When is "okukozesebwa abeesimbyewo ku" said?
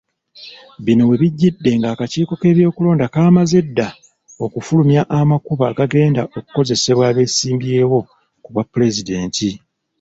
6.37-8.49